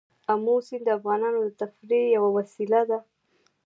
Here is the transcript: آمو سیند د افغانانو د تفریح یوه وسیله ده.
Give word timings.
آمو 0.31 0.55
سیند 0.67 0.83
د 0.85 0.89
افغانانو 0.97 1.39
د 1.45 1.49
تفریح 1.61 2.03
یوه 2.15 2.29
وسیله 2.37 2.81
ده. 2.89 2.99